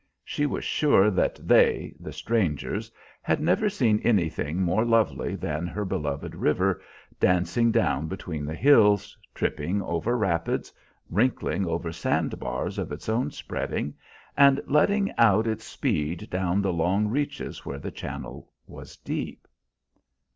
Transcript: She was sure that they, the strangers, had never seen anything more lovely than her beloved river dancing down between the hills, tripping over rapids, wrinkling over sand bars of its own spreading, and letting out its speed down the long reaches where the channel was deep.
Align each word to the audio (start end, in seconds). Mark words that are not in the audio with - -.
She 0.25 0.47
was 0.47 0.63
sure 0.65 1.11
that 1.11 1.35
they, 1.47 1.93
the 1.99 2.11
strangers, 2.11 2.91
had 3.21 3.39
never 3.39 3.69
seen 3.69 3.99
anything 4.03 4.59
more 4.59 4.83
lovely 4.83 5.35
than 5.35 5.67
her 5.67 5.85
beloved 5.85 6.33
river 6.33 6.81
dancing 7.19 7.69
down 7.71 8.07
between 8.07 8.43
the 8.43 8.55
hills, 8.55 9.15
tripping 9.35 9.79
over 9.83 10.17
rapids, 10.17 10.73
wrinkling 11.11 11.67
over 11.67 11.91
sand 11.91 12.39
bars 12.39 12.79
of 12.79 12.91
its 12.91 13.09
own 13.09 13.29
spreading, 13.29 13.93
and 14.35 14.59
letting 14.65 15.13
out 15.19 15.45
its 15.45 15.65
speed 15.65 16.31
down 16.31 16.63
the 16.63 16.73
long 16.73 17.07
reaches 17.07 17.63
where 17.63 17.77
the 17.77 17.91
channel 17.91 18.49
was 18.65 18.97
deep. 18.97 19.47